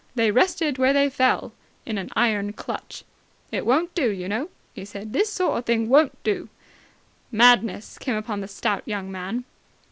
[0.15, 1.53] They rested where they fell
[1.85, 3.03] in an iron clutch.
[3.51, 5.13] "It won't do, you know," he said.
[5.13, 6.49] "This sort o' thing won't do!"
[7.31, 9.43] Madness came upon the stout young man.